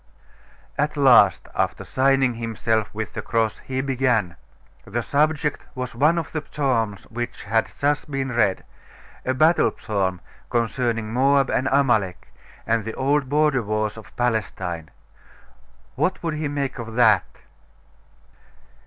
At 0.79 0.97
last, 0.97 1.47
after 1.53 1.83
signing 1.83 2.33
himself 2.33 2.91
with 2.91 3.13
the 3.13 3.21
cross, 3.21 3.59
he 3.59 3.81
began. 3.81 4.35
The 4.83 5.03
subject 5.03 5.67
was 5.75 5.93
one 5.93 6.17
of 6.17 6.31
the 6.31 6.43
psalms 6.49 7.03
which 7.11 7.43
had 7.43 7.67
just 7.79 8.09
been 8.09 8.31
read 8.31 8.65
a 9.25 9.35
battle 9.35 9.71
psalm, 9.77 10.19
concerning 10.49 11.13
Moab 11.13 11.51
and 11.51 11.69
Amalek, 11.71 12.33
and 12.65 12.83
the 12.83 12.95
old 12.95 13.29
border 13.29 13.61
wars 13.61 13.95
of 13.95 14.15
Palestine. 14.15 14.89
What 15.93 16.23
would 16.23 16.33
he 16.33 16.47
make 16.47 16.79
of 16.79 16.95
that? 16.95 17.37